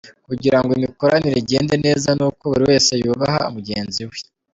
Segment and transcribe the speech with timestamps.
[0.27, 4.17] Kugira ngo imikoranire igende neza ni uko buri wese yubaha mugenzi we.